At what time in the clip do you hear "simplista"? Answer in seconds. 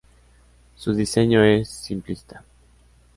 1.69-2.43